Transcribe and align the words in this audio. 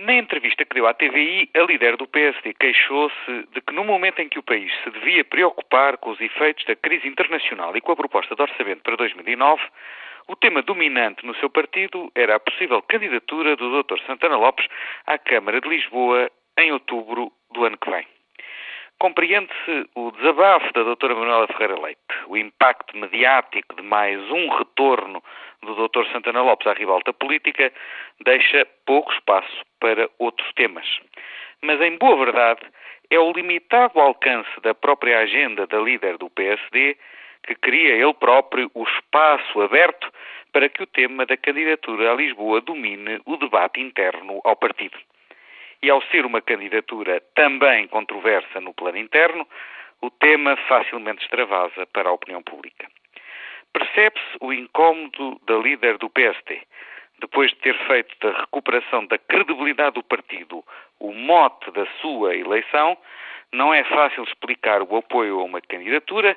Na 0.00 0.14
entrevista 0.14 0.64
que 0.64 0.74
deu 0.74 0.86
à 0.86 0.94
TVI, 0.94 1.50
a 1.54 1.60
líder 1.60 1.98
do 1.98 2.06
PSD 2.06 2.54
queixou-se 2.54 3.46
de 3.52 3.60
que 3.60 3.74
no 3.74 3.84
momento 3.84 4.20
em 4.20 4.30
que 4.30 4.38
o 4.38 4.42
país 4.42 4.72
se 4.82 4.90
devia 4.92 5.22
preocupar 5.22 5.98
com 5.98 6.08
os 6.08 6.18
efeitos 6.22 6.64
da 6.64 6.74
crise 6.74 7.06
internacional 7.06 7.76
e 7.76 7.82
com 7.82 7.92
a 7.92 7.96
proposta 7.96 8.34
de 8.34 8.40
orçamento 8.40 8.82
para 8.82 8.96
2009, 8.96 9.60
o 10.26 10.34
tema 10.34 10.62
dominante 10.62 11.26
no 11.26 11.34
seu 11.34 11.50
partido 11.50 12.10
era 12.14 12.36
a 12.36 12.40
possível 12.40 12.80
candidatura 12.80 13.54
do 13.56 13.82
Dr. 13.82 13.98
Santana 14.06 14.38
Lopes 14.38 14.66
à 15.06 15.18
Câmara 15.18 15.60
de 15.60 15.68
Lisboa 15.68 16.30
em 16.56 16.72
outubro 16.72 17.30
do 17.52 17.66
ano 17.66 17.76
que 17.76 17.90
vem. 17.90 18.06
Compreende-se 18.98 19.86
o 19.94 20.12
desabafo 20.12 20.72
da 20.72 20.82
doutora 20.82 21.14
Manuela 21.14 21.46
Ferreira 21.46 21.78
Leite, 21.78 22.00
o 22.26 22.38
impacto 22.38 22.96
mediático 22.96 23.76
de 23.76 23.82
mais 23.82 24.18
um 24.30 24.48
retorno 24.56 25.22
do 25.62 25.88
Dr. 25.88 26.06
Santana 26.12 26.42
Lopes 26.42 26.66
à 26.66 26.72
ribalta 26.72 27.12
política 27.12 27.72
deixa 28.20 28.66
pouco 28.86 29.12
espaço 29.12 29.64
para 29.78 30.08
outros 30.18 30.50
temas. 30.54 30.86
Mas, 31.62 31.80
em 31.80 31.96
boa 31.98 32.16
verdade, 32.24 32.60
é 33.10 33.18
o 33.18 33.32
limitado 33.32 34.00
alcance 34.00 34.48
da 34.62 34.74
própria 34.74 35.18
agenda 35.20 35.66
da 35.66 35.78
líder 35.78 36.16
do 36.16 36.30
PSD 36.30 36.96
que 37.42 37.54
cria 37.54 37.94
ele 37.94 38.14
próprio 38.14 38.70
o 38.74 38.84
espaço 38.84 39.60
aberto 39.60 40.12
para 40.52 40.68
que 40.68 40.82
o 40.82 40.86
tema 40.86 41.24
da 41.24 41.36
candidatura 41.36 42.12
a 42.12 42.14
Lisboa 42.14 42.60
domine 42.60 43.20
o 43.24 43.36
debate 43.36 43.80
interno 43.80 44.40
ao 44.44 44.56
partido 44.56 44.98
e 45.82 45.90
ao 45.90 46.02
ser 46.02 46.26
uma 46.26 46.40
candidatura 46.40 47.22
também 47.34 47.88
controversa 47.88 48.60
no 48.60 48.74
plano 48.74 48.98
interno, 48.98 49.46
o 50.02 50.10
tema 50.10 50.56
facilmente 50.68 51.22
extravasa 51.22 51.86
para 51.86 52.08
a 52.08 52.12
opinião 52.12 52.42
pública. 52.42 52.86
Percebe-se 53.72 54.19
o 54.40 54.52
incómodo 54.52 55.40
da 55.46 55.56
líder 55.56 55.98
do 55.98 56.10
PST, 56.10 56.62
depois 57.20 57.50
de 57.50 57.56
ter 57.56 57.76
feito 57.86 58.14
da 58.20 58.40
recuperação 58.40 59.06
da 59.06 59.18
credibilidade 59.18 59.94
do 59.94 60.02
partido 60.02 60.64
o 60.98 61.12
mote 61.12 61.70
da 61.70 61.86
sua 62.00 62.36
eleição, 62.36 62.96
não 63.52 63.72
é 63.72 63.82
fácil 63.84 64.22
explicar 64.24 64.82
o 64.82 64.96
apoio 64.96 65.40
a 65.40 65.44
uma 65.44 65.60
candidatura 65.60 66.36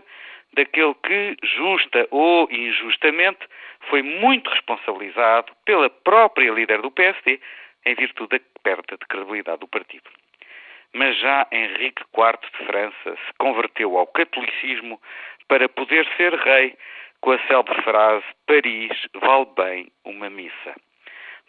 daquele 0.53 0.93
que, 0.95 1.37
justa 1.43 2.07
ou 2.11 2.47
injustamente, 2.51 3.39
foi 3.89 4.01
muito 4.01 4.49
responsabilizado 4.49 5.51
pela 5.65 5.89
própria 5.89 6.51
líder 6.51 6.81
do 6.81 6.91
PSD 6.91 7.39
em 7.85 7.95
virtude 7.95 8.37
da 8.37 8.45
perda 8.61 8.97
de 8.97 9.05
credibilidade 9.07 9.59
do 9.59 9.67
partido. 9.67 10.09
Mas 10.93 11.17
já 11.17 11.47
Henrique 11.51 12.03
IV 12.15 12.39
de 12.51 12.65
França 12.65 13.17
se 13.25 13.33
converteu 13.37 13.97
ao 13.97 14.07
catolicismo 14.07 15.01
para 15.47 15.67
poder 15.67 16.07
ser 16.15 16.33
rei 16.35 16.77
com 17.23 17.31
a 17.31 17.39
célebre 17.47 17.81
frase 17.83 18.25
Paris 18.45 18.91
vale 19.13 19.47
bem 19.55 19.91
uma 20.03 20.29
missa. 20.29 20.75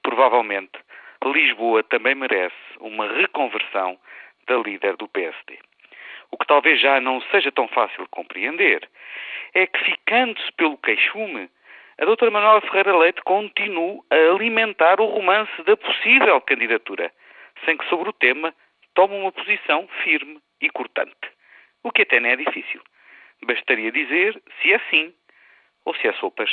Provavelmente, 0.04 0.78
Lisboa 1.24 1.82
também 1.82 2.14
merece 2.14 2.54
uma 2.78 3.08
reconversão 3.08 3.98
da 4.46 4.56
líder 4.56 4.96
do 4.96 5.08
PSD. 5.08 5.58
O 6.30 6.38
que 6.38 6.46
talvez 6.46 6.80
já 6.80 7.00
não 7.00 7.20
seja 7.22 7.50
tão 7.50 7.66
fácil 7.66 8.04
de 8.04 8.10
compreender 8.10 8.88
é 9.52 9.66
que, 9.66 9.84
ficando-se 9.84 10.52
pelo 10.52 10.78
queixume, 10.78 11.50
a 11.98 12.04
doutora 12.04 12.30
Manuela 12.30 12.60
Ferreira 12.60 12.96
Leite 12.96 13.20
continua 13.22 14.00
a 14.12 14.32
alimentar 14.32 15.00
o 15.00 15.06
romance 15.06 15.60
da 15.64 15.76
possível 15.76 16.40
candidatura, 16.42 17.10
sem 17.64 17.76
que 17.76 17.88
sobre 17.88 18.10
o 18.10 18.12
tema 18.12 18.54
tome 18.94 19.16
uma 19.16 19.32
posição 19.32 19.88
firme 20.04 20.38
e 20.60 20.70
cortante. 20.70 21.16
O 21.82 21.90
que 21.90 22.02
até 22.02 22.20
não 22.20 22.28
é 22.28 22.36
difícil. 22.36 22.80
Bastaria 23.42 23.90
dizer 23.90 24.40
se 24.62 24.72
é 24.72 24.78
sim 24.90 25.12
ou 25.84 25.94
se 25.94 26.08
é 26.08 26.12
sopas. 26.14 26.50